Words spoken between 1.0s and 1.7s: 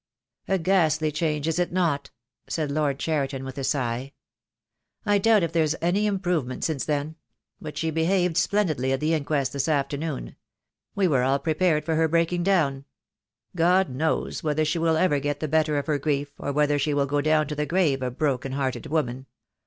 change, is